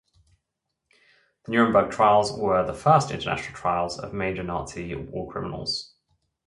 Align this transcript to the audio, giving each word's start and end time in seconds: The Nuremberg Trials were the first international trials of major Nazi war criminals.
The 1.45 1.51
Nuremberg 1.51 1.91
Trials 1.91 2.33
were 2.33 2.65
the 2.65 2.73
first 2.73 3.11
international 3.11 3.55
trials 3.55 3.99
of 3.99 4.15
major 4.15 4.41
Nazi 4.41 4.95
war 4.95 5.31
criminals. 5.31 5.93